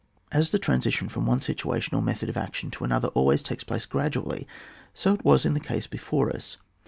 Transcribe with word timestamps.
As 0.31 0.49
the 0.49 0.57
transition 0.57 1.09
from 1.09 1.27
one 1.27 1.41
situation 1.41 1.95
or 1.95 2.01
method 2.01 2.27
of 2.27 2.35
action 2.35 2.71
to 2.71 2.83
another 2.83 3.09
always 3.09 3.43
takes 3.43 3.63
place 3.63 3.85
gradually 3.85 4.47
so 4.95 5.13
it 5.13 5.23
was 5.23 5.45
in 5.45 5.53
die 5.53 5.59
case 5.59 5.85
before 5.85 6.35
us. 6.35 6.57